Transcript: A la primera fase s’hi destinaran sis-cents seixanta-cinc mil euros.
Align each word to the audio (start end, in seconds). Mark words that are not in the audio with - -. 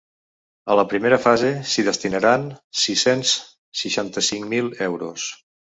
A 0.71 0.77
la 0.79 0.85
primera 0.93 1.19
fase 1.25 1.51
s’hi 1.73 1.85
destinaran 1.89 2.49
sis-cents 2.85 3.37
seixanta-cinc 3.85 4.53
mil 4.57 4.77
euros. 4.93 5.33